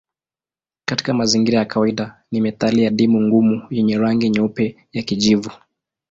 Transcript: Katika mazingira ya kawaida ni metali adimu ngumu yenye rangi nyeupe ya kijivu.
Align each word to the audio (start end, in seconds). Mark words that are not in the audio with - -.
Katika 0.85 1.13
mazingira 1.13 1.59
ya 1.59 1.65
kawaida 1.65 2.23
ni 2.31 2.41
metali 2.41 2.85
adimu 2.85 3.21
ngumu 3.21 3.67
yenye 3.69 3.97
rangi 3.97 4.29
nyeupe 4.29 4.87
ya 4.93 5.03
kijivu. 5.03 5.51